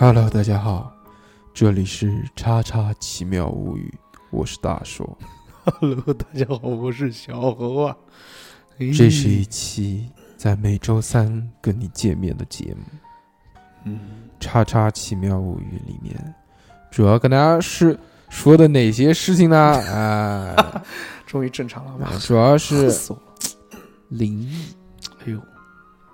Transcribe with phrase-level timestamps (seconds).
[0.00, 0.92] Hello，大家好，
[1.52, 3.92] 这里是叉叉奇妙物语，
[4.30, 5.18] 我是大硕。
[5.64, 7.96] Hello，大家好，我是小猴啊。
[8.78, 12.84] 这是一期在每周三跟你见面的节目，
[13.86, 13.98] 嗯，
[14.38, 16.14] 《叉叉奇妙物语》里面
[16.92, 19.58] 主要跟大家是说的哪些事情呢？
[19.58, 20.84] 啊、
[21.26, 22.12] 终于正常了吧？
[22.20, 23.80] 主要是死我了！
[24.10, 24.62] 灵异、
[25.26, 25.42] 哎呦，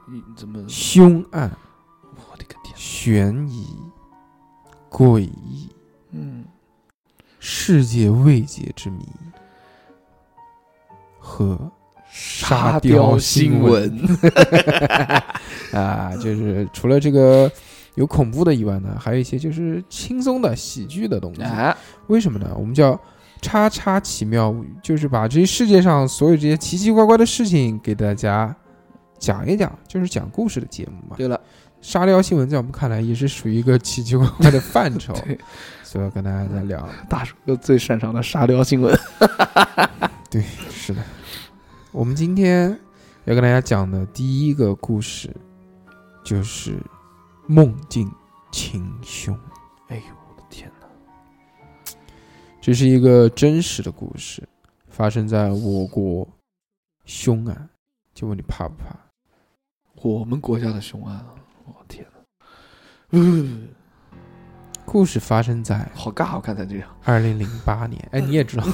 [0.09, 0.67] 你怎么？
[0.71, 1.55] 凶案、
[2.75, 3.67] 悬疑、
[4.91, 5.69] 诡异、
[6.13, 6.45] 嗯，
[7.39, 9.07] 世界未解之谜
[11.19, 11.59] 和
[12.11, 13.99] 沙雕新闻
[15.73, 17.51] 啊，就是除了这个
[17.95, 21.43] 有恐怖的以外呢，还有一些就是轻松的喜剧的东西。
[21.43, 21.77] 哎，
[22.09, 22.55] 为什么呢？
[22.57, 23.01] 我们叫
[23.43, 28.55] “叉叉奇妙物语”，就是把这些世界上所有这些奇奇怪怪的事情给大家
[29.19, 31.17] 讲一讲，就是讲故事的节目嘛。
[31.17, 31.41] 对了，
[31.85, 35.15] 沙雕新闻在我们看来也是属于一个奇奇怪怪的范畴，
[35.85, 36.89] 所以要跟大家再聊。
[37.11, 38.99] 大叔哥最擅长的沙雕新闻。
[40.31, 41.05] 对，是的。
[41.93, 42.71] 我们今天
[43.27, 45.31] 要跟大家讲的第一个故事，
[46.25, 46.83] 就是
[47.47, 48.11] 梦境
[48.51, 49.39] 情凶。
[49.89, 50.87] 哎呦，我的天哪！
[52.63, 54.43] 这是一个真实的故事，
[54.89, 56.27] 发生在我国
[57.05, 57.69] 凶案。
[58.15, 58.97] 就问你怕不怕？
[59.97, 61.35] 我们国家的凶案啊！
[61.67, 62.47] 我天哪！
[63.11, 63.69] 嗯，
[64.85, 66.89] 故事发生在好尬，我看才这样。
[67.05, 68.09] 二零零八年。
[68.13, 68.65] 哎，你也知道，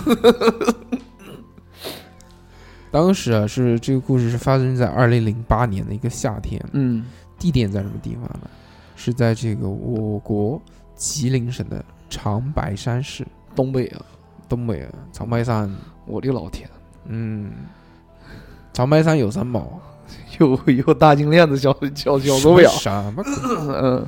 [2.90, 6.60] 当时啊是这个故事是发生在二零零八年的一个夏天。
[6.72, 7.04] 嗯，
[7.38, 8.50] 地点在什么地方呢？
[8.96, 10.60] 是在这个我国
[10.94, 14.02] 吉林省的长白山市东北啊！
[14.48, 15.74] 东北啊长白山。
[16.06, 16.68] 我的老天，
[17.04, 17.52] 嗯，
[18.72, 19.80] 长白山有三宝，
[20.40, 22.68] 有 有大金链子小小小手表。
[22.72, 23.22] 什么？
[23.80, 24.06] 嗯，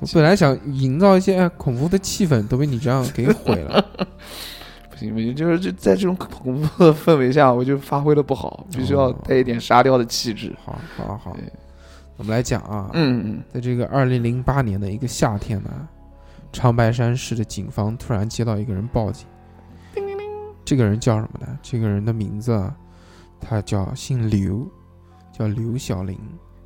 [0.00, 3.84] 我本来想营造一些恐怖的气氛，都被你这样给毁了。
[4.90, 10.54] 不行不行，就是就在这种恐怖的氛围下，我就发挥的不好，必须要带一点沙雕的气质。
[10.64, 11.42] 好好好对，
[12.16, 15.70] 我们来讲啊，嗯在这个二零零八年的一个夏天呢，
[16.52, 19.26] 长白山市的警方突然接到一个人报警。
[20.64, 21.58] 这个人叫什么呢？
[21.60, 22.72] 这个人的名字啊，
[23.40, 24.64] 他叫姓刘，
[25.32, 26.18] 叫刘小玲，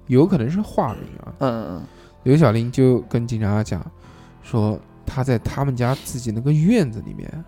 [0.09, 1.33] 有可能是化名啊。
[1.39, 1.83] 嗯嗯
[2.25, 3.85] 刘小玲就跟警察讲，
[4.43, 7.45] 说她在他们家自己那个院子里面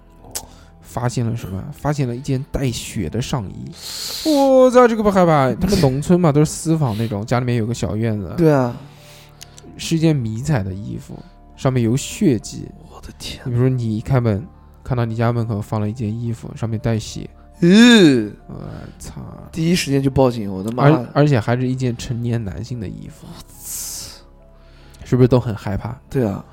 [0.81, 1.63] 发现了什么？
[1.73, 3.71] 发现了一件带血的上衣。
[4.31, 5.53] 我操，这个不害怕？
[5.55, 8.77] 他们农村嘛，都是私房那种，家里面有个小院子嗯，，对啊，
[9.77, 11.19] 是一件迷彩的衣服，
[11.57, 12.69] 上面有血迹。
[12.89, 14.47] 我的天你，比如说，你一开门，
[14.85, 17.29] 看到你家门口放了一件衣服，上面带血，
[17.61, 18.55] 嗯，我
[18.99, 19.21] 操！
[19.51, 21.11] 第一时间就报警，我的妈而！
[21.13, 23.27] 而且还是一件成年男性的衣服，
[25.05, 26.01] 是不是都很害怕？
[26.09, 26.45] 对啊，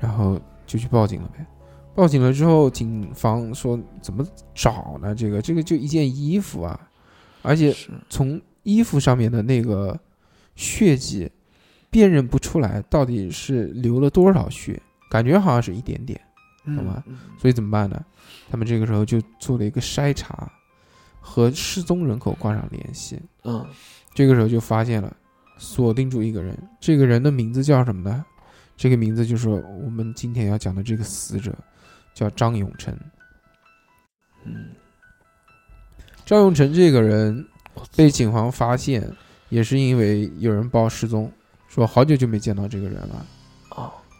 [0.00, 1.46] 然后就去报警了呗。
[1.94, 5.14] 报警了之后，警方说怎么找呢？
[5.14, 6.80] 这个这个就一件衣服啊，
[7.42, 7.74] 而且
[8.08, 9.98] 从衣服上面的那个
[10.56, 11.30] 血迹
[11.90, 16.20] 辨认不出来到底是流了多少血，感觉好像是一点点。
[16.64, 17.02] 懂吗？
[17.06, 18.04] 嗯所以怎么办呢？
[18.50, 20.50] 他们这个时候就做了一个筛查，
[21.20, 23.20] 和失踪人口挂上联系。
[23.44, 23.66] 嗯，
[24.12, 25.16] 这个时候就发现了，
[25.56, 28.24] 锁定住一个人，这个人的名字叫什么呢？
[28.76, 31.54] 这个名字就是我们今天要讲的这个死者，
[32.14, 32.96] 叫张永成。
[34.44, 34.70] 嗯，
[36.24, 37.46] 张永成这个人
[37.94, 39.10] 被警方发现，
[39.48, 41.30] 也是因为有人报失踪，
[41.68, 43.26] 说好久就没见到这个人了。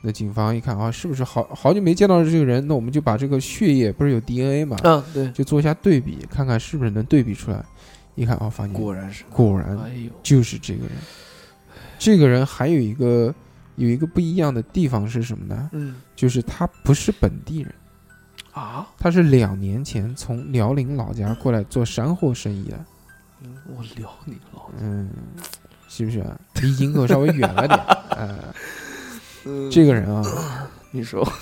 [0.00, 2.66] 哦，那警方一看啊，是不是好好久没见到这个人？
[2.66, 7.64] 那我们就把这个血液不是有 DNA 嘛，嗯，对，就做一下对比，看看是不是能对比出来。
[8.16, 10.92] 一看啊，发现果然是，果然哎呦，就是这个人。
[11.98, 13.34] 这个人还有一个
[13.76, 15.70] 有一个不一样的地方是什么呢？
[15.72, 17.74] 嗯就是他不是本地人，
[18.52, 22.84] 啊，他是两年前从辽宁老家过来做山货生意的。
[23.42, 25.10] 嗯我辽宁老家，嗯，
[25.88, 26.38] 是不是啊？
[26.60, 27.78] 离营口稍微远了点。
[28.16, 28.54] 呃，
[29.44, 29.70] 嗯。
[29.70, 30.22] 这个人啊，
[30.92, 31.26] 你说，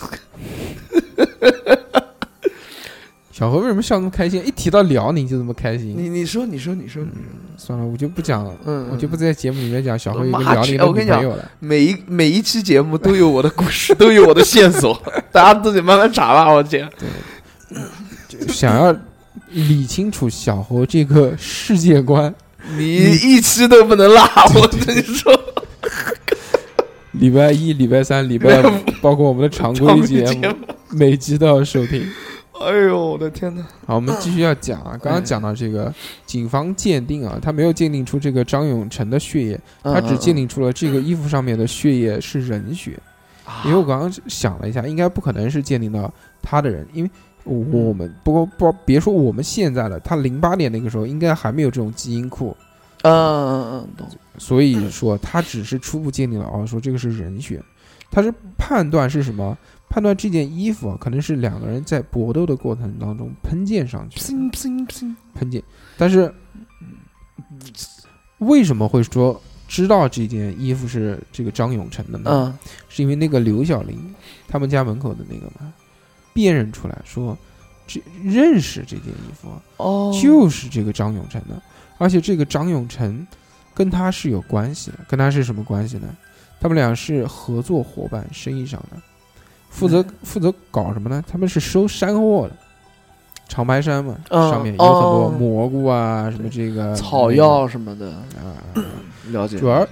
[3.33, 4.45] 小何为什么笑那么开心？
[4.45, 5.95] 一提到辽宁就这么开心。
[5.97, 7.23] 你你说，你说，你说，你说，
[7.57, 11.49] 算了，我就不讲了，嗯，我就不在节目里面讲小何有个辽宁的朋友了。
[11.61, 15.01] 每一每一期节目都有我的故事， 都有我的线索，
[15.31, 16.53] 大家自己慢慢查吧。
[16.53, 16.89] 我天，
[18.49, 18.93] 想要
[19.51, 22.35] 理清楚小何这个世界观，
[22.77, 24.21] 你一期都不能落，
[24.57, 25.33] 我跟你说，
[27.19, 28.73] 礼拜一、礼拜三、礼拜五，
[29.03, 30.49] 包括我们的 常规节目，
[30.91, 32.09] 每集都要收听。
[32.61, 33.63] 哎呦，我的天哪！
[33.87, 35.93] 好，我们继续要讲啊，刚刚讲到这个
[36.27, 42.99] 警方鉴定啊，他没有鉴定出这个张永成的血液，他只鉴定出了这个衣服上面的血液是人血，
[43.65, 47.11] 因为我刚刚想了一下，应该不可能是鉴定到他的人，因为
[47.45, 52.57] 我们不过不别说我们现在了，他零八年那个时候应该还没有这种基因库，
[53.03, 54.09] 嗯嗯嗯，懂。
[54.39, 57.63] 所以说他只是初步鉴定了哦，说这个是人血，
[58.11, 59.57] 他是判断是什么？
[59.91, 65.15] 判断这件衣服啊，可能是两个人在搏斗的过程当中喷溅上去的，砰砰砰！
[65.35, 65.63] 喷溅。
[65.97, 66.33] 但是
[68.39, 72.31] 为什么会说知道这件衣服是这个张永成的呢？
[72.31, 72.59] 嗯
[72.91, 74.15] 是因为那个刘小玲
[74.47, 75.73] 他们家门口的那个嘛，
[76.35, 77.37] 辨认出来说
[77.87, 79.49] 这认识这件衣服
[79.79, 81.63] 哦，就是这个张永成的，
[81.99, 83.27] 而且这个张永成
[83.75, 86.09] 跟他是有关系的，跟他是什么关系呢？
[86.61, 88.97] 他们俩是合作伙伴，生意上的，
[89.71, 91.23] 负责负责搞什么呢？
[91.31, 92.57] 他们是收山货的，
[93.49, 98.59] 长白山嘛，嗯上面有很多哦蘑菇啊，什么这个草药什么的，啊，
[99.31, 99.59] 了解。
[99.59, 99.87] 主要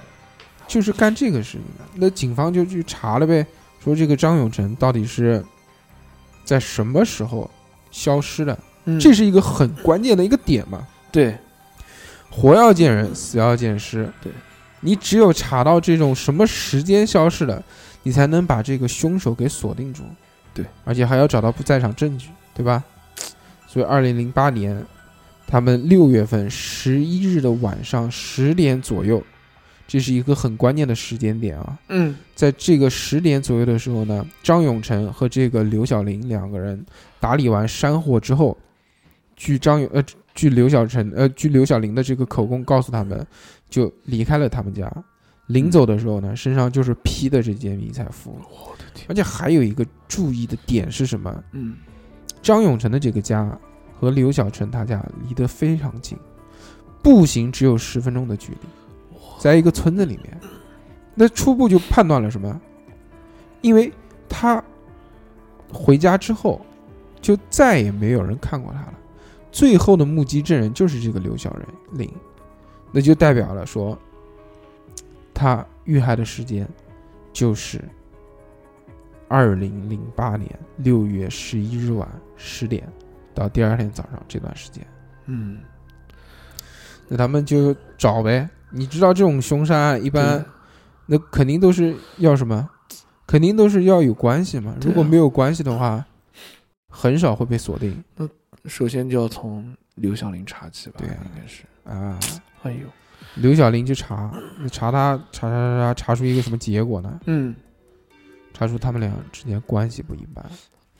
[0.67, 1.85] 就是干这个事情的。
[1.95, 3.45] 那警方就去查了呗，
[3.81, 5.41] 说这个张永成到底是
[6.43, 7.49] 在什么时候
[7.91, 8.57] 消失的？
[8.83, 10.85] 嗯这是一个很关键的一个点嘛。
[11.11, 11.37] 对
[12.29, 14.09] 活要见人，死要见尸。
[14.21, 14.31] 对，
[14.81, 17.61] 你只有查到这种什么时间消失的，
[18.03, 20.03] 你才能把这个凶手给锁定住。
[20.53, 22.83] 对，而且还要找到不在场证据，对吧？
[23.67, 24.83] 所以，二零零八年，
[25.45, 29.21] 他们六月份十一日的晚上十点左右，
[29.87, 31.77] 这是一个很关键的时间点啊。
[31.89, 36.83] 嗯在这个十点左右的时候呢，张永成和这个刘小玲两个人
[37.19, 38.57] 打理完山货之后，
[39.35, 40.03] 据张永呃
[40.37, 43.25] 据刘小晨呃据刘小玲的这个口供告诉他们，
[43.71, 44.89] 就离开了他们家。
[45.47, 51.43] 临走的时候呢，身上就是披的这件迷彩服，我的天，而且还有一个注意的点是什么？
[51.53, 51.75] 嗯
[52.39, 53.57] 张永成的这个家
[53.99, 56.15] 和刘小晨他家离得非常近，
[57.01, 60.37] 步行只有十分钟的距离，在一个村子里面。
[61.15, 62.61] 那初步就判断了什么？
[63.61, 63.91] 因为
[64.29, 64.63] 他
[65.73, 66.63] 回家之后，
[67.19, 68.93] 就再也没有人看过他了。
[69.57, 72.07] 最后的目击证人就是这个刘小人林，
[72.91, 73.97] 那就代表了说，
[75.33, 76.69] 他遇害的时间
[77.33, 77.83] 就是
[79.27, 82.87] 二零零八年六月十一日晚十点
[83.33, 84.85] 到第二天早上这段时间。
[85.25, 85.57] 嗯，
[87.07, 88.47] 那他们就找呗。
[88.69, 90.45] 你知道这种凶杀案一般，
[91.07, 92.69] 那肯定都是要什么？
[93.25, 94.75] 肯定都是要有关系嘛。
[94.81, 96.05] 如果没有关系的话，
[96.89, 98.03] 很少会被锁定
[98.67, 101.63] 首先就要从刘晓玲查起吧，对啊应该是。
[101.83, 102.19] 啊。
[102.63, 102.87] 哎呦，
[103.35, 104.31] 刘晓玲去查，
[104.71, 107.19] 查他查查查查查出一个什么结果呢？
[107.25, 107.55] 嗯，
[108.53, 110.45] 查出他们俩之间关系不一般。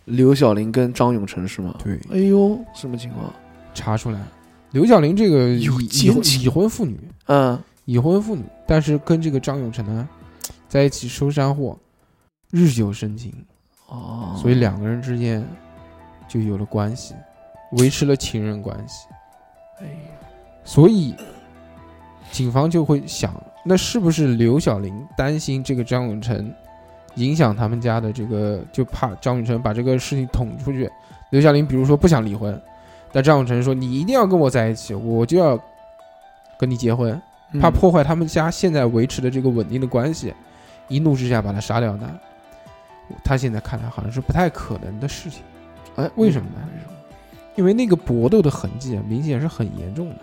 [0.06, 1.76] 刘晓玲跟张永成是吗？
[1.84, 3.34] 对，哎呦，什么情况？
[3.74, 4.20] 查出来，
[4.72, 10.08] 刘晓玲这个有已已婚情已婚妇女，嗯，已婚妇女，但是跟这个张永成呢
[10.70, 11.78] 在一起收山货，
[12.52, 13.34] 日久生情，
[13.88, 15.46] 哦，所以两个人之间
[16.28, 17.14] 就有了关系，
[17.72, 19.08] 维持了情人关系。
[19.80, 19.92] 哎呦，
[20.64, 21.16] 所以
[22.32, 23.34] 警方就会想，
[23.64, 26.54] 那是不是刘小玲担心这个张永成
[27.16, 30.90] 影响他们家的这个，就怕张永成把这个事情捅出去。
[31.30, 32.60] 刘小玲比如说不想离婚，
[33.12, 35.60] 但张永成说你一定要跟我在一起，我就要
[36.58, 37.22] 跟你结婚，
[37.52, 40.34] 嗯怕破坏他们家现在维持的这个稳定的关系，
[40.88, 42.10] 一怒之下把他杀掉呢？
[43.24, 45.42] 他现在看来好像是不太可能的事情，
[45.96, 46.62] 哎，为什么呢？
[47.58, 50.20] 因为那个搏斗的痕迹啊，明显是很严重的。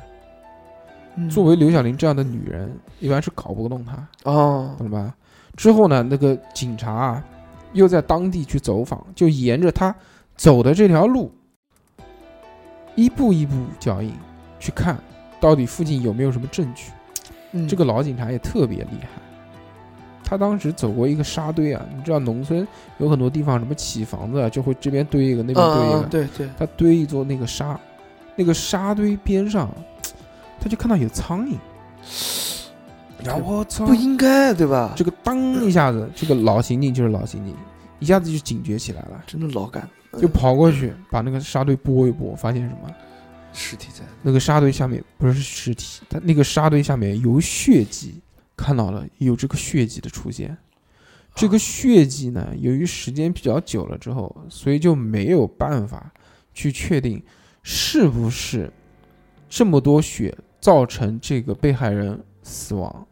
[1.16, 5.14] 嗯作为刘小玲这样的女人，一般是搞不动她，哦，懂了吧？
[5.56, 7.24] 之后呢，那个警察啊，
[7.72, 9.94] 又在当地去走访，就沿着她
[10.36, 11.30] 走的这条路，
[12.96, 14.12] 一步一步脚印
[14.58, 14.96] 去看，
[15.40, 16.90] 到底附近有没有什么证据。
[17.52, 19.08] 嗯这个老警察也特别厉害，
[20.24, 22.66] 他当时走过一个沙堆啊，你知道农村
[22.98, 27.78] 有很多地方什么起房子啊，就会这边堆一个，那边堆一个，嗯，对对，他堆一座那个沙，
[28.34, 29.70] 那个沙堆边上，
[30.58, 31.56] 他就看到有苍蝇，
[33.22, 34.94] 然后我操不，应该对吧？
[34.96, 37.54] 这个当一下子，这个老刑警就是老刑警，
[38.00, 39.88] 一下子就警觉起来了，真的老干，
[40.18, 42.90] 就跑过去把那个沙堆拨一拨，发现什么？
[43.56, 48.20] 尸体在，那个沙堆下面不是尸体，它那个沙堆下面有血迹，
[48.56, 50.56] 看到了有这个血迹的出现。
[51.34, 56.12] 这个血迹呢，由于时间比较久了之后，所以就没有办法
[56.52, 57.20] 去确定
[57.62, 58.72] 是不是
[59.48, 63.06] 这么多血造成这个被害人死亡，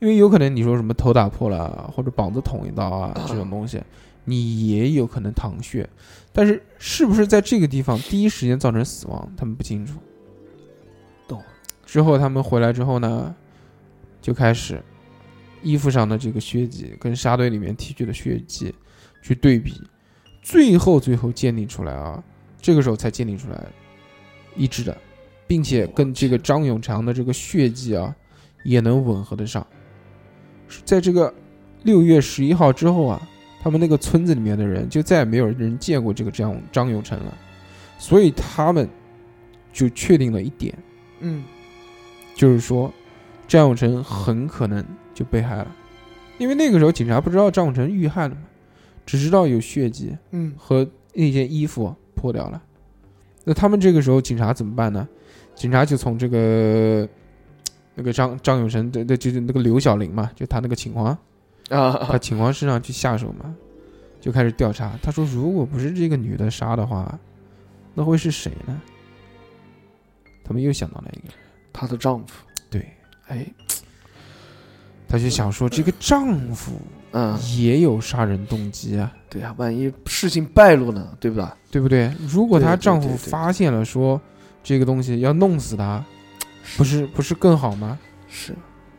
[0.00, 3.80] 因为有可能你说什么头打破了或者膀子捅一刀啊这种东西，
[4.24, 5.88] 你也有可能淌血，
[6.32, 10.00] 但是是不是在这个地方第一时间造成死亡，他们不清楚。
[11.28, 11.40] 懂。
[11.86, 13.34] 之后他们回来之后呢，
[14.20, 14.82] 就开始
[15.62, 18.74] 衣服上的这个血迹跟沙堆里面提取的血迹
[19.22, 19.74] 去对比，
[20.42, 22.22] 最后最后鉴定出来啊，
[22.60, 23.66] 这个时候才鉴定出来
[24.56, 24.96] 一致的，
[25.46, 28.14] 并且跟这个张永强的这个血迹啊
[28.64, 29.66] 也能吻合得上。
[30.84, 31.32] 在这个
[31.82, 33.28] 六月十一号之后啊，
[33.60, 37.36] 他们那个村子里面的人就再也没有人见过这个张张永成了，
[37.98, 38.88] 所以他们
[39.72, 40.76] 就确定了一点，
[41.20, 41.44] 嗯，
[42.34, 42.92] 就是说
[43.48, 45.74] 张永成很可能就被害了，
[46.38, 48.42] 因为那个时候警察不知道张永成遇害了嘛，
[49.04, 52.62] 只知道有血迹嗯，和那件衣服破掉了。
[53.44, 55.08] 那他们这个时候警察怎么办呢？
[55.54, 57.08] 警察就从这个
[57.94, 61.06] 那个张张永成的的就是那个刘小玲嘛，就他那个情况，
[61.70, 63.56] 啊他情况身上去下手嘛，
[64.20, 64.96] 就开始调查。
[65.02, 67.18] 他说，如果不是这个女的杀的话，
[67.94, 68.80] 那会是谁呢？
[70.44, 71.34] 他们又想到了一个人，
[71.72, 72.47] 她的丈夫，对，
[73.28, 73.46] 哎，
[75.08, 76.72] 他就想说，这个丈夫
[77.12, 81.46] 嗯，也有杀人动机啊，对啊，万一事情败露呢，对不对？
[81.70, 82.12] 对不对？
[82.28, 84.20] 如果她丈夫发现了说
[84.62, 86.04] 这个东西要弄死她，
[86.76, 87.98] 不是不是更好吗？
[88.28, 88.54] 是，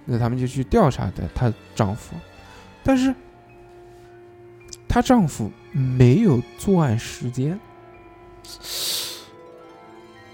[0.05, 2.15] 那他们就去调查的她丈夫，
[2.83, 3.13] 但是
[4.87, 7.59] 她丈夫没有作案时间，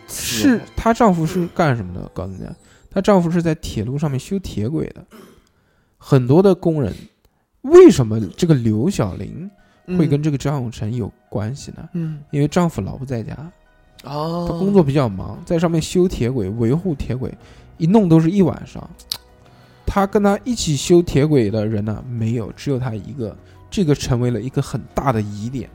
[0.08, 0.62] 是。
[0.78, 2.10] 她丈夫是干什么的？
[2.14, 2.48] 告诉你，
[2.96, 5.06] 她丈夫是在铁路上面修铁轨的，
[5.98, 6.94] 很多的工人。
[7.64, 9.52] 为什么这个刘小玲
[9.98, 11.90] 会跟这个张永成有关系呢？
[11.92, 13.34] 嗯因为丈夫老不在家，
[14.06, 17.34] 哦，她工作比较忙，在上面修铁轨、维护铁轨，
[17.78, 18.90] 一弄都是一晚上。
[19.86, 23.36] 她跟她一起修铁轨的人呢，没有，只有她一个，
[23.70, 25.70] 这个成为了一个很大的疑点。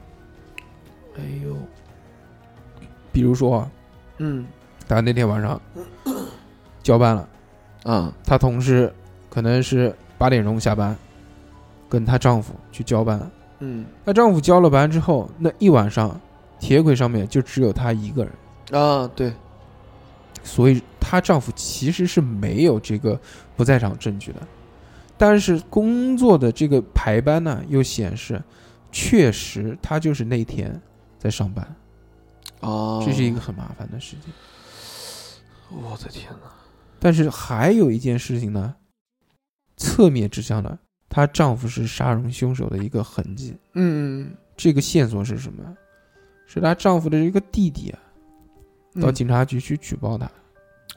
[1.16, 1.54] 哎呦，
[3.12, 3.70] 比如说啊，
[4.18, 4.46] 嗯
[4.88, 5.60] 她那天晚上
[6.82, 7.28] 交班了，
[7.84, 8.92] 啊，她同事
[9.28, 10.96] 可能是八点钟下班，
[11.88, 13.30] 跟她丈夫去交班。
[13.60, 13.84] 嗯。
[14.04, 16.18] 她丈夫交了班之后，那一晚上
[16.58, 18.32] 铁轨上面就只有她一个人。
[18.80, 19.32] 啊，对，
[20.42, 23.18] 所以她丈夫其实是没有这个
[23.56, 24.40] 不在场证据的，
[25.18, 28.40] 但是工作的这个排班呢，又显示
[28.92, 30.80] 确实她就是那天
[31.18, 31.76] 在上班，
[32.60, 34.32] 哦，这是一个，很麻烦的事情。
[35.70, 36.50] 我的天哪，
[37.00, 38.74] 但是还有一件事情呢，
[39.76, 40.78] 侧面指向了
[41.08, 43.56] 她丈夫是杀人凶手的一个痕迹。
[43.72, 45.64] 嗯，这个线索是什么？
[46.46, 47.98] 是她丈夫的一个弟弟啊，
[49.00, 50.30] 到嗯警察局去举报她。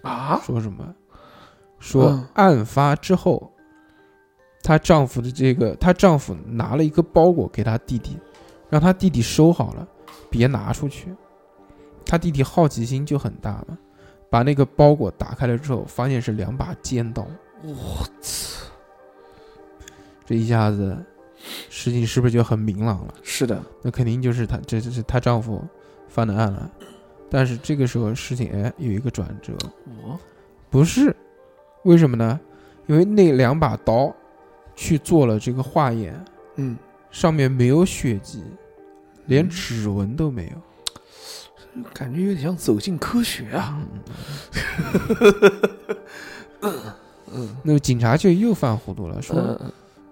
[0.02, 0.94] 啊，说什么？
[1.80, 3.52] 说嗯案发之后，
[4.62, 8.18] 她丈夫的这个，她丈夫拿了一个包裹给她弟弟，
[8.70, 9.88] 让她弟弟收好了，
[10.30, 11.14] 别拿出去。
[12.06, 13.78] 她弟弟好奇心就很大嘛，
[14.34, 17.24] 把那个包裹打开了之后，发现是两把尖刀。
[17.62, 18.66] 我操，
[20.26, 20.98] 这一下子，
[21.70, 23.14] 事情是不是就很明朗了？
[23.22, 25.64] 是的，那肯定就是她，这这是她丈夫
[26.08, 26.68] 犯的案了。
[27.30, 29.54] 但是这个时候事情哎有一个转折，
[30.02, 30.20] 我，
[30.72, 31.16] 不是，
[31.84, 32.40] 为什么呢？
[32.88, 34.12] 因为那两把刀
[34.76, 36.20] 去做了这个化验，
[36.56, 36.76] 嗯，
[37.12, 38.44] 上面没有血迹，
[39.28, 40.54] 连嗯指纹都没有。
[41.94, 43.82] 感觉有点像走进科学啊，
[47.32, 49.72] 嗯，那个警察就又犯糊涂了，说嗯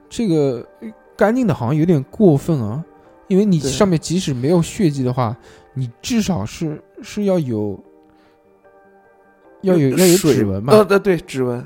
[0.09, 2.83] 这个呃干净的好像有点过分啊，
[3.27, 5.37] 因为你上面即使没有血迹的话，
[5.73, 7.79] 你至少是是要有
[9.61, 11.65] 要有要有指纹嘛，呃，对对，指纹，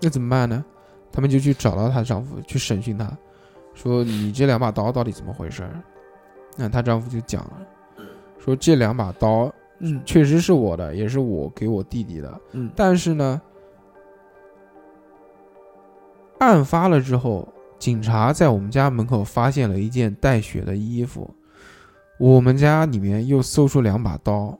[0.00, 0.64] 那怎么办呢？
[1.10, 3.10] 他们就去找到她丈夫，去审讯她，
[3.74, 5.82] 说你这两把刀到底怎么回事儿？
[6.56, 7.52] 那她丈夫就讲了，
[8.44, 13.40] 说这两把刀嗯确实是我的，也是我给我弟弟的，嗯，但是呢，
[16.38, 21.28] 案发了之后，警察在我们家门口发现了一件带血的衣服，
[22.18, 24.56] 我们家里面又搜出两把刀，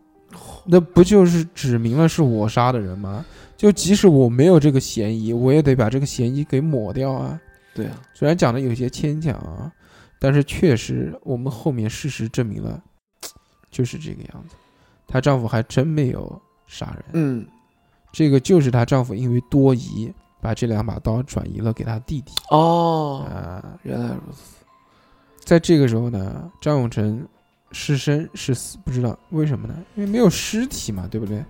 [0.65, 3.25] 那不就是指明了是我杀的人吗？
[3.57, 7.41] 就即使我没有这个嫌疑，我也得把这个嫌疑给抹掉啊。
[7.75, 9.71] 对啊，虽然讲的有些牵强啊，
[10.19, 12.83] 但是确实我们后面事实证明了，
[13.73, 14.55] 就是这个样子。
[15.09, 17.47] 她丈夫还真没有杀人，嗯，
[18.13, 23.77] 这个就是她丈夫因为多疑，把这两把刀转移了给她弟弟哦，啊。
[23.83, 24.65] 原来如此，
[25.41, 27.27] 在这个时候呢，张永成
[27.73, 29.75] 是生是死不知道为什么呢？
[29.97, 31.45] 因为没有尸体嘛，对不对？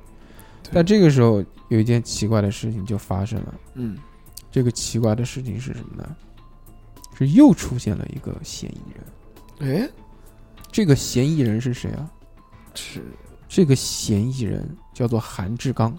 [0.73, 3.55] 但这个时候有一件奇怪的事情就发生了。
[3.75, 3.99] 嗯，
[4.51, 6.17] 这个奇怪的事情是什么呢？
[7.15, 9.83] 是又出现了一个嫌疑人。
[9.83, 9.91] 哎，
[10.73, 12.11] 这个嫌疑人是谁啊？
[12.75, 13.05] 是，
[13.47, 15.97] 这个嫌疑人叫做韩志刚。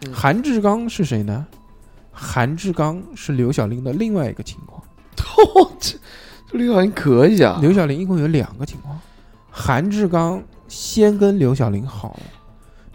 [0.00, 1.46] 嗯韩志刚是谁呢？
[2.10, 4.82] 韩志刚是刘晓玲的另外一个情况。
[5.54, 5.98] 哦，这
[6.50, 8.98] 这刘晓玲可以啊，刘晓玲一共有两个情况，
[9.50, 12.22] 韩志刚先跟刘晓玲好了，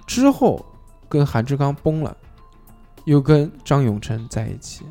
[0.08, 0.66] 之后
[1.08, 2.18] 跟韩志刚崩了，
[3.06, 4.84] 又跟张永成在一起，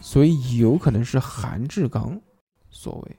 [0.00, 2.18] 所以有可能是韩志刚
[2.70, 3.16] 所为。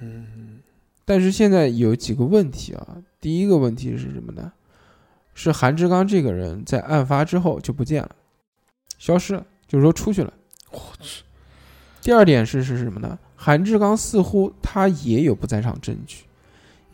[0.00, 0.60] 嗯，
[1.04, 4.52] 但是现在有几个问题啊，第一个问题是什么呢？
[5.34, 8.10] 是韩志刚这个人在案发之后就不见了，
[8.98, 10.32] 消失了，就是说出去了。
[10.70, 11.22] 我去，
[12.02, 13.18] 第二点是是什么呢？
[13.34, 16.24] 韩志刚似乎他也有不在场证据，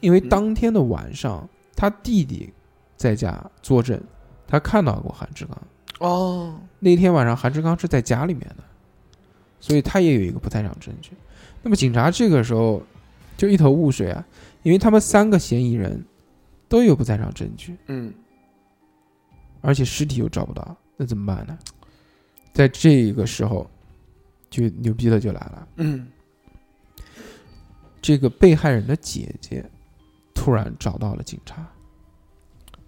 [0.01, 2.53] 因为嗯当天的晚上，他弟弟
[2.97, 4.01] 在家作证，
[4.47, 5.61] 他看到过韩志刚。
[5.99, 8.63] 哦，那天晚上韩志刚是在家里面的，
[9.59, 11.13] 所以他也有一个不在场证据。
[11.63, 12.81] 那么警察这个时候
[13.37, 14.27] 就一头雾水啊，
[14.63, 16.03] 因为他们三个嫌疑人
[16.69, 18.13] 都有不在场证据，嗯，
[19.61, 21.59] 而且尸体又找不到，那怎么办呢？
[22.53, 23.71] 在这个时候，
[24.49, 25.69] 就牛逼的就来了。
[25.77, 26.09] 嗯，
[28.01, 29.65] 这个被害人的姐姐
[30.35, 31.67] 突然找到了警察，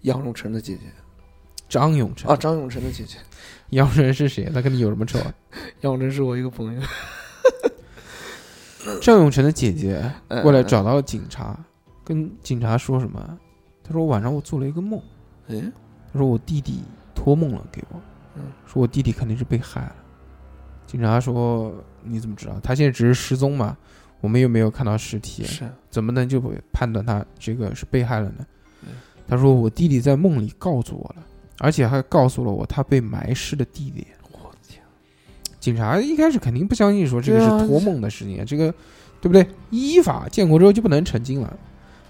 [0.01, 0.81] 杨永成的姐姐。
[1.67, 2.31] 张永成。
[2.31, 3.17] 啊，张永成的姐姐，
[3.69, 4.45] 杨永成是谁？
[4.51, 5.31] 他跟你有什么仇啊？
[5.81, 6.81] 杨永成是我一个朋友，
[9.01, 11.57] 张永成的姐姐嗯过来找到警察，
[12.03, 13.37] 跟警察说什么？
[13.83, 15.01] 他说晚上我做了一个梦，
[15.47, 15.71] 嗯，
[16.13, 16.81] 他说我弟弟
[17.15, 17.99] 托梦了给我，
[18.35, 19.95] 嗯说我弟弟肯定是被害了。
[20.85, 22.59] 警察说你怎么知道？
[22.61, 23.75] 他现在只是失踪嘛，
[24.21, 28.45] 我们又没有看到尸体，是，怎么能就判断他这个是被害了呢
[28.83, 28.89] 嗯？
[29.27, 31.25] 他说我弟弟在梦里告诉我了，
[31.59, 34.07] 而且还告诉了我他被埋尸的地点。
[35.59, 38.71] 警察一开始肯定不相信说这个是托梦的事情，这个
[39.19, 39.45] 对不对？
[39.69, 41.59] 依法建国之后就不能成精了，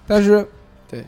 [0.05, 0.47] 但是
[0.87, 1.03] 对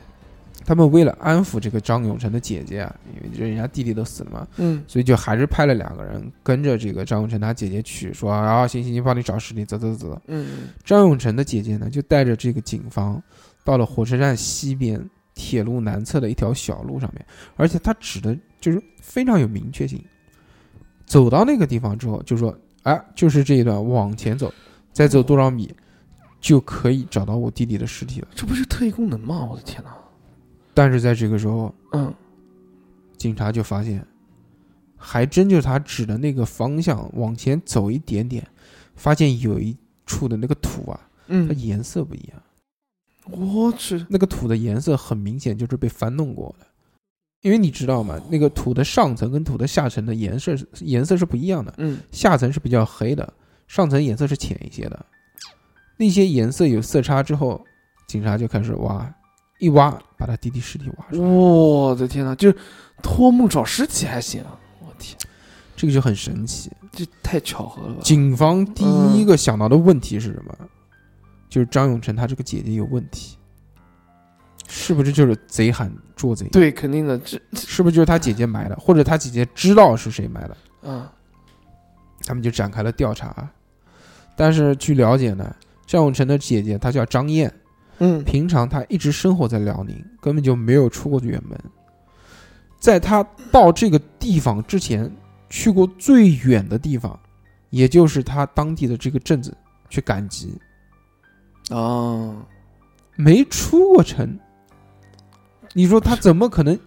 [0.65, 2.95] 他们为了安抚这个张永成的姐姐啊，
[3.34, 10.21] 因为人家弟弟都死了嘛，嗯，所以就还是派了两个人跟着这个张永成他姐姐去，说啊行行行，帮你找尸体，走走走。
[10.27, 13.21] 嗯，张永成的姐姐呢，就带着这个警方
[13.63, 17.25] 到了火车站西边铁路南侧的一条小路上面，
[17.56, 20.04] 而且他指的就是非常有明确性。
[21.12, 24.54] 走到那个地方之后，就说啊，就是这一段往前走，
[24.93, 25.69] 再走多少米
[26.39, 28.30] 就可以找到我弟弟的尸体了。
[28.34, 29.45] 这不是特异功能吗？
[29.45, 29.93] 我的天哪，
[30.74, 32.13] 但是在这个时候，嗯，
[33.17, 34.08] 警察就发现，
[34.95, 38.47] 还真就是他指的那个方向往前走一点点，
[38.95, 42.41] 发现有一处的那个土啊，嗯它嗯，颜色不一样。
[43.26, 46.65] 我去，那个土的颜色很明显就是被翻弄过的，
[47.41, 48.19] 因为你知道吗？
[48.30, 53.34] 那个土的上层跟土的下层的颜色是颜色是不一样的，嗯，下层是比较黑的，
[53.67, 55.06] 上层颜色是浅一些的。
[55.97, 57.63] 那些颜色有色差之后，
[58.08, 59.12] 警察就开始挖，
[59.60, 62.54] 一挖把他弟弟尸体挖出来，我的天哪，就
[63.01, 65.17] 托梦找尸体还行啊，我天，
[65.75, 66.71] 这个就很神奇。
[66.91, 68.01] 这太巧合了吧？
[68.04, 68.84] 警方第
[69.15, 70.56] 一个想到的问题是什么？
[71.49, 73.38] 就是张永成他这个姐姐有问题，
[74.73, 76.47] 是不是就是贼喊捉贼？
[76.47, 80.57] 对，肯定的，这，是不是就是他姐姐埋的，或者他姐姐知道是谁埋的？
[80.84, 81.05] 嗯，
[82.23, 83.49] 他们就展开了调查。
[84.34, 85.53] 但是据了解呢，
[85.86, 87.53] 张永成的姐姐她叫张燕，
[87.97, 91.60] 嗯，平常她一直生活在辽宁，根本就没有出过远门。
[92.79, 95.12] 在她到这个地方之前，
[95.49, 97.19] 去过最远的地方，
[97.71, 99.53] 也就是她当地的这个镇子
[99.89, 100.57] 去赶集，
[101.71, 102.41] 哦，
[103.17, 104.39] 没出过城。
[105.73, 106.79] 你说他怎么可能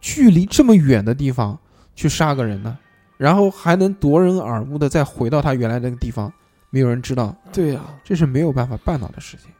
[0.00, 1.58] 距离这么远的地方
[1.94, 2.78] 去杀个人呢？
[3.16, 6.32] 然后还能夺人耳目的再回到他原来那个地方，
[6.70, 9.50] 没有人知道，对呀，这是没有办法办到的事情。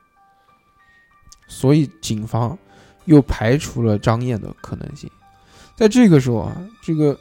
[1.46, 2.56] 所以警方
[3.04, 5.10] 又排除了张燕的可能性。
[5.76, 7.18] 在这个时候啊，这个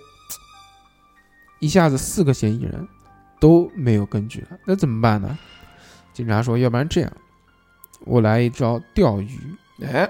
[1.60, 2.88] 一下子四个嫌疑人
[3.40, 5.38] 都没有根据了，那怎么办呢？
[6.14, 7.12] 警察说，要不然这样，
[8.06, 9.38] 我来一招钓鱼。
[9.82, 10.10] 哎，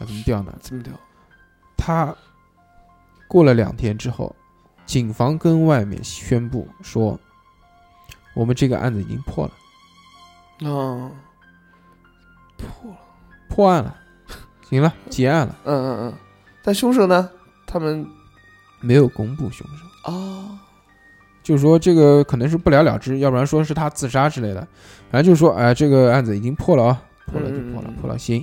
[0.00, 0.52] 他怎么钓呢？
[0.60, 0.94] 怎么掉，
[1.76, 2.16] 他
[3.28, 4.34] 过了两天之后，
[4.86, 7.20] 警方跟外面宣布说，
[8.32, 11.10] 我们这个案子已经破了，哦，
[12.56, 12.98] 破了，
[13.50, 13.94] 破案了，
[14.70, 16.14] 行了，结案了，嗯嗯嗯，
[16.62, 17.30] 但凶手呢？
[17.66, 18.04] 他们
[18.80, 20.58] 没有公布凶手，啊，
[21.42, 24.66] 就是说这个可能是不了了之，要不然说是他自杀之类的，
[25.10, 28.42] 反正就是说，哎，这个案子已经破了啊，破了就破了嗯，破了，行。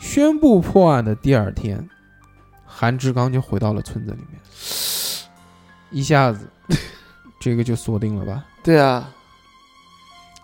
[0.00, 1.88] 宣布破案的第二天，
[2.64, 4.40] 韩志刚就回到了村子里面，
[5.90, 6.48] 一下子，
[7.40, 8.44] 这个就锁定了吧？
[8.62, 9.12] 对啊，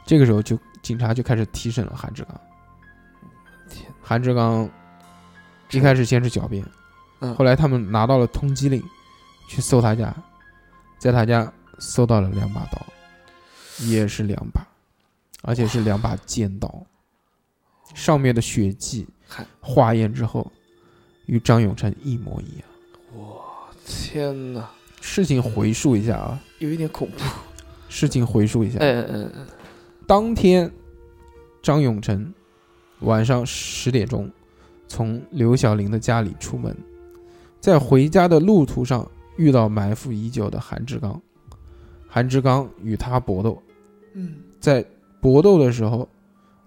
[0.05, 2.41] 这个时候就警察就开始提审了韩志刚。
[3.69, 4.69] 天，韩志刚
[5.71, 6.65] 一开始先是狡辩，
[7.21, 7.35] 嗯。
[7.37, 8.83] 后来他们拿到了通缉令，
[9.49, 10.15] 去搜他家，
[10.99, 12.85] 在他家搜到了两把刀，
[13.87, 14.67] 也是两把，
[15.43, 16.85] 而且是两把尖刀，
[17.95, 19.07] 上面的血迹
[19.61, 20.51] 化验之后，
[21.27, 22.69] 与张永成一模一样。
[23.13, 23.43] 我
[23.85, 24.69] 天哪，
[25.01, 27.25] 事情回溯一下啊，有一点恐怖。
[27.89, 29.47] 事情回溯一下，嗯嗯嗯，
[30.07, 30.71] 当天
[31.61, 32.33] 张永成
[33.01, 34.31] 晚上十点钟
[34.87, 36.77] 从刘小玲的家里出门，
[37.61, 39.05] 在回家的路途上
[39.37, 41.21] 遇到埋伏已久的韩志刚，
[42.07, 43.61] 韩志刚与他搏斗，
[44.15, 44.85] 嗯，在
[45.21, 46.09] 搏斗的时候，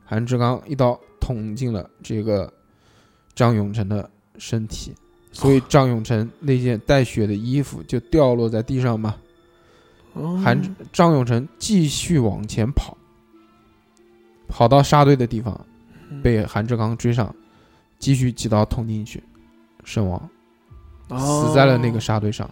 [0.03, 2.51] 韩志刚一刀捅进了这个
[3.33, 4.93] 张永成的身体，
[5.31, 9.15] 所以张永成那件带血的衣服就掉落在地上嘛。
[10.43, 12.97] 韩张永成继续往前跑，
[14.49, 15.65] 跑到沙堆的地方，
[16.21, 17.33] 被韩志刚追上，
[17.99, 19.23] 继续几刀捅进去，
[19.85, 20.29] 身亡，
[21.17, 22.49] 死在了那个沙堆上。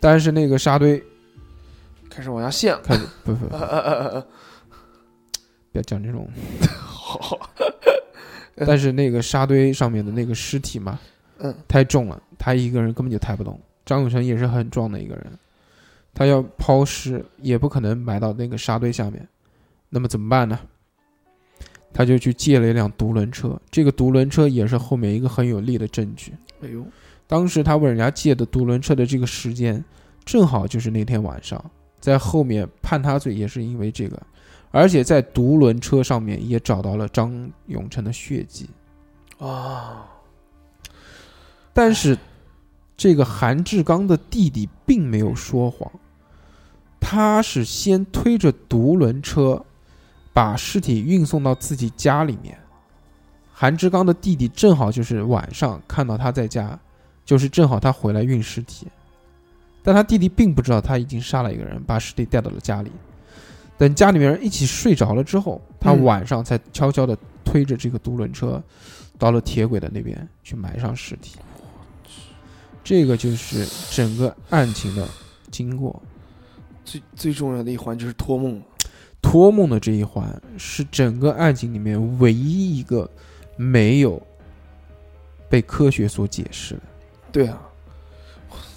[0.00, 1.00] 但是那个沙堆
[2.08, 2.76] 开始往下陷。
[2.82, 3.54] 开始不不不，
[5.72, 6.28] 要讲这种。
[6.74, 7.38] 好，
[8.56, 10.98] 但是那个沙堆上面的那个尸体嘛，
[11.38, 13.58] 嗯，太重了，他一个人根本就抬不动。
[13.84, 15.26] 张永成也是很壮的一个人，
[16.14, 19.26] 他要抛尸也不可能埋到那个沙堆下面，
[19.88, 20.58] 那么怎么办呢？
[21.92, 26.32] 他就去借了一辆独轮车，这个独轮车也是后面一个很有力的证据。
[26.62, 26.82] 哎呦，
[27.26, 29.84] 当时他问人家借的独轮车的这个时间，
[30.24, 31.62] 正好就是那天晚上，
[32.00, 34.18] 在后面判他罪也是因为这个，
[34.72, 38.68] 而且在独轮车上面也找到了张永成的血迹。
[39.38, 40.08] 啊，
[41.72, 42.18] 但是
[42.96, 45.90] 这个韩志刚的弟弟并没有说谎，
[46.98, 49.64] 他是先推着独轮车
[50.32, 52.58] 把尸体运送到自己家里面。
[53.52, 56.78] 韩志刚的弟弟正好就是晚上看到他在家，
[57.24, 58.86] 就是正好他回来运尸体，
[59.82, 62.90] 但他弟弟并不知道他已经杀了一个人，把尸体带到了家里。
[63.82, 68.62] 等家里面人一起睡着了之后，他嗯晚上才悄悄地推着这个独轮车
[69.18, 71.36] 到了铁轨的那边去埋上尸体。
[72.84, 75.08] 这个就是整个案情的
[75.50, 76.00] 经过。
[76.84, 78.62] 最最重要的一环就是托梦。
[79.20, 83.10] 托梦的这一环是整个案情里面唯一一个
[83.56, 84.22] 没有
[85.48, 86.82] 被科学所解释的，
[87.32, 87.60] 对啊，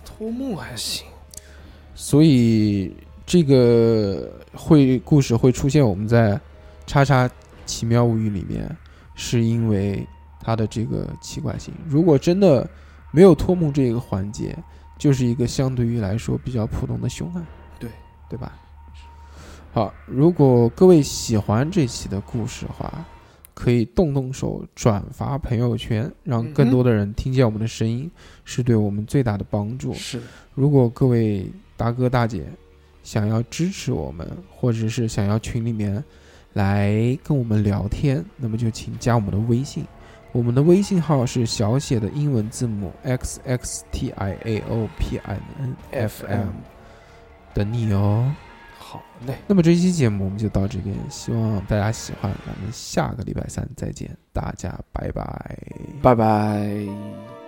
[0.04, 1.06] 托梦还行。
[1.94, 2.92] 所以
[3.24, 6.34] 这个会故事会出现我们在
[6.88, 7.30] 《叉叉
[7.66, 8.70] 奇妙物语》里面，
[9.14, 10.06] 是因为
[10.42, 11.74] 它的这个奇怪性。
[11.88, 12.68] 如果真的
[13.12, 14.58] 没有托梦这个环节，
[14.98, 17.46] 就是一个相对于来说比较普通的凶案，
[17.80, 17.90] 对
[18.30, 18.54] 对吧？
[19.74, 23.06] 好，如果各位喜欢这期的故事的话，
[23.54, 28.10] 可以动动手转发朋友圈，让更多的人听见我们的声音，
[28.46, 29.94] 是对我们最大的帮助。
[29.94, 30.22] 是，
[30.54, 32.46] 如果各位大哥大姐
[33.06, 36.04] 想要支持我们，或者是想要群里面
[36.54, 39.86] 来跟我们聊天，那么就请加我们的微信。
[40.32, 46.50] 我们的微信号是小写的英文字母 x x t i a o p i n f m，
[47.54, 48.30] 等你哦。
[48.78, 52.30] 好嘞，那么这期节目我们就到这边，希望大家喜欢。
[52.46, 55.58] 咱们下个礼拜三再见，大家拜拜。
[56.02, 57.45] 拜拜。